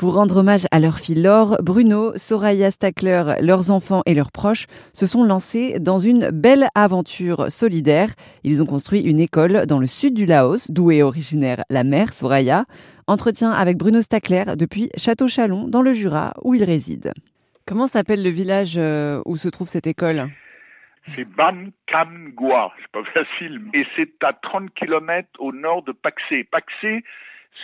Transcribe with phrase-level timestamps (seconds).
[0.00, 4.64] Pour rendre hommage à leur fille Laure, Bruno, Soraya Stackler, leurs enfants et leurs proches
[4.94, 8.08] se sont lancés dans une belle aventure solidaire.
[8.42, 12.14] Ils ont construit une école dans le sud du Laos, d'où est originaire la mère
[12.14, 12.64] Soraya.
[13.08, 17.12] Entretien avec Bruno Stackler depuis Château-Chalon, dans le Jura, où il réside.
[17.66, 20.30] Comment s'appelle le village euh, où se trouve cette école?
[21.14, 25.92] C'est Ban Kam Gua, c'est pas facile, et c'est à 30 km au nord de
[25.92, 26.44] Paksé.
[26.44, 27.04] Paksé,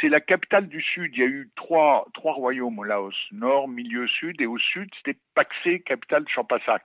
[0.00, 1.12] c'est la capitale du Sud.
[1.14, 4.88] Il y a eu trois, trois royaumes au Laos, nord, milieu, sud, et au sud,
[4.98, 6.82] c'était Paksé, capitale de Champasak.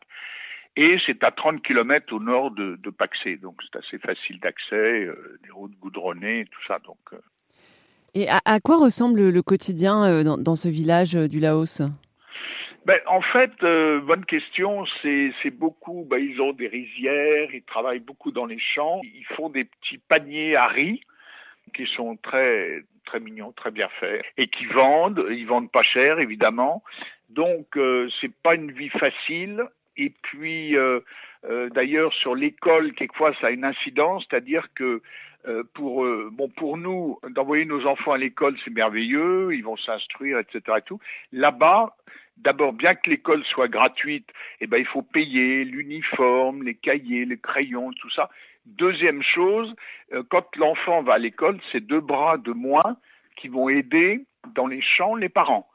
[0.77, 4.75] Et c'est à 30 km au nord de, de Paksé, donc c'est assez facile d'accès,
[5.03, 6.79] euh, des routes goudronnées, tout ça.
[6.79, 7.17] Donc, euh.
[8.13, 11.81] Et à, à, quoi ressemble le quotidien euh, dans, dans, ce village du Laos?
[12.85, 14.85] Ben, en fait, euh, bonne question.
[15.01, 16.07] C'est, c'est beaucoup.
[16.09, 19.01] Ben, ils ont des rizières, ils travaillent beaucoup dans les champs.
[19.03, 21.01] Ils font des petits paniers à riz
[21.75, 25.25] qui sont très très mignons, très bien faits et qui vendent.
[25.29, 26.83] Ils vendent pas cher, évidemment.
[27.29, 29.63] Donc, euh, c'est pas une vie facile.
[29.97, 31.01] Et puis, euh,
[31.45, 35.01] euh d'ailleurs, sur l'école, quelquefois, ça a une incidence, c'est-à-dire que
[35.47, 39.75] euh, pour euh, bon pour nous d'envoyer nos enfants à l'école c'est merveilleux ils vont
[39.75, 40.99] s'instruire etc et tout
[41.31, 41.95] là-bas
[42.41, 47.37] d'abord, bien que l'école soit gratuite, eh ben, il faut payer l'uniforme, les cahiers, les
[47.37, 48.29] crayons, tout ça.
[48.65, 49.73] Deuxième chose,
[50.13, 52.97] euh, quand l'enfant va à l'école, c'est deux bras de moins
[53.37, 54.25] qui vont aider
[54.55, 55.67] dans les champs les parents.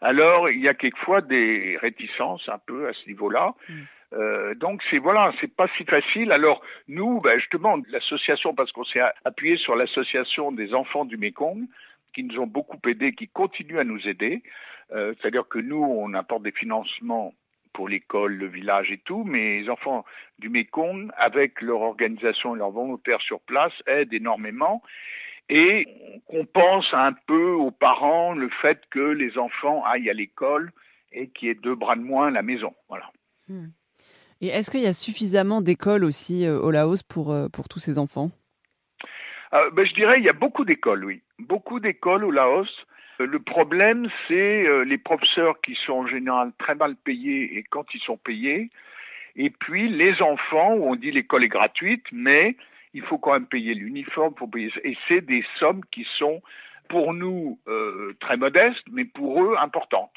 [0.00, 3.54] Alors, il y a quelquefois des réticences un peu à ce niveau-là.
[3.68, 3.74] Mm.
[4.12, 6.32] Euh, donc c'est voilà, c'est pas si facile.
[6.32, 11.66] Alors nous, ben, justement, l'association, parce qu'on s'est appuyé sur l'association des enfants du Mékong,
[12.14, 14.42] qui nous ont beaucoup aidés, qui continuent à nous aider.
[14.92, 17.32] Euh, c'est-à-dire que nous, on apporte des financements
[17.72, 20.04] pour l'école, le village et tout, mais les enfants
[20.40, 24.82] du Mékong, avec leur organisation et leurs volontaires sur place, aident énormément.
[25.48, 25.86] Et
[26.28, 30.72] on pense un peu aux parents le fait que les enfants aillent à l'école
[31.12, 32.74] et qu'il y ait deux bras de moins à la maison.
[32.88, 33.10] Voilà.
[33.48, 33.68] Hmm.
[34.40, 37.78] Et est-ce qu'il y a suffisamment d'écoles aussi euh, au Laos pour, euh, pour tous
[37.78, 38.30] ces enfants?
[39.52, 41.20] Euh, ben, Je dirais il y a beaucoup d'écoles, oui.
[41.38, 42.68] Beaucoup d'écoles au Laos.
[43.18, 47.84] Le problème, c'est euh, les professeurs qui sont en général très mal payés et quand
[47.92, 48.70] ils sont payés,
[49.36, 52.56] et puis les enfants où on dit l'école est gratuite, mais
[52.94, 56.40] il faut quand même payer l'uniforme, faut payer et c'est des sommes qui sont
[56.88, 60.16] pour nous euh, très modestes, mais pour eux importantes.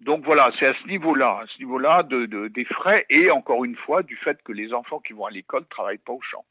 [0.00, 3.64] Donc voilà, c'est à ce niveau-là, à ce niveau-là de, de, des frais et encore
[3.64, 6.44] une fois du fait que les enfants qui vont à l'école travaillent pas au champ.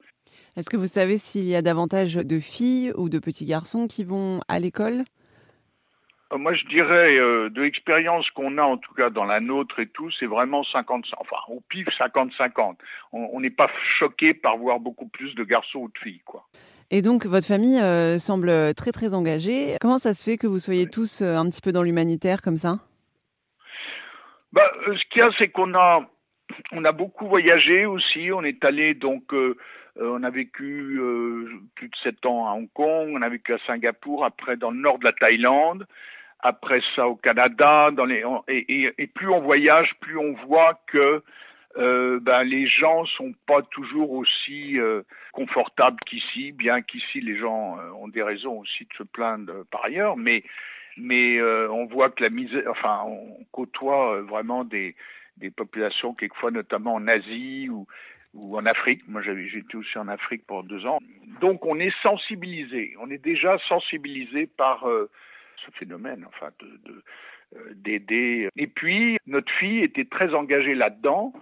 [0.56, 4.04] Est-ce que vous savez s'il y a davantage de filles ou de petits garçons qui
[4.04, 5.04] vont à l'école?
[6.32, 9.80] Euh, moi, je dirais, euh, de l'expérience qu'on a, en tout cas dans la nôtre
[9.80, 12.76] et tout, c'est vraiment 50, enfin, au pif 50-50.
[13.14, 16.46] On n'est pas choqué par voir beaucoup plus de garçons ou de filles, quoi.
[16.92, 19.78] Et donc, votre famille euh, semble très, très engagée.
[19.80, 22.80] Comment ça se fait que vous soyez tous un petit peu dans l'humanitaire comme ça?
[24.54, 26.10] Bah, Ce qu'il y a, c'est qu'on a,
[26.72, 28.32] on a beaucoup voyagé aussi.
[28.32, 29.34] On est allé donc
[30.02, 31.00] on a vécu
[31.76, 34.78] plus de sept ans à Hong Kong, on a vécu à Singapour, après dans le
[34.78, 35.86] nord de la Thaïlande,
[36.40, 41.22] après ça au Canada, dans les, et, plus on voyage, plus on voit que
[41.78, 47.78] euh, ben, les gens sont pas toujours aussi euh, confortables qu'ici, bien qu'ici les gens
[47.78, 50.44] euh, ont des raisons aussi de se plaindre par ailleurs, mais
[51.00, 54.96] mais euh, on voit que la misère, enfin, on côtoie vraiment des
[55.56, 57.88] populations quelquefois, notamment en Asie ou
[58.58, 59.08] en Afrique.
[59.08, 61.00] Moi, j'étais aussi en Afrique pour deux ans.
[61.42, 62.96] Donc, on est sensibilisé.
[63.00, 64.86] On est déjà sensibilisé par
[65.66, 67.04] ce phénomène, enfin, de,
[67.56, 68.50] euh, d'aider.
[68.58, 71.34] Et puis, notre fille était très engagée là-dedans.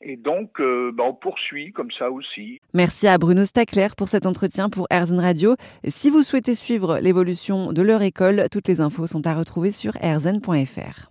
[0.00, 2.57] Et donc, euh, bah, on poursuit comme ça aussi.
[2.74, 5.56] Merci à Bruno Stackler pour cet entretien pour Erzen Radio.
[5.86, 9.96] Si vous souhaitez suivre l'évolution de leur école, toutes les infos sont à retrouver sur
[10.02, 11.06] erzen.fr.